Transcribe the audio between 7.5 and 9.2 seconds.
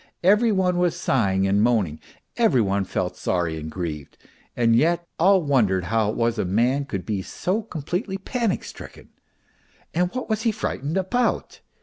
completely panic stricken.